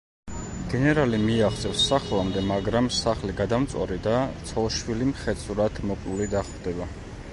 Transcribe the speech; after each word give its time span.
გენერალი 0.69 1.17
მიაღწევს 1.25 1.83
სახლამდე, 1.89 2.43
მაგრამ 2.51 2.89
სახლი 3.01 3.35
გადამწვარი 3.43 3.99
და 4.09 4.15
ცოლ–შვილი 4.53 5.11
მხეცურად 5.11 5.83
მოკლული 5.93 6.29
დახვდება. 6.33 6.91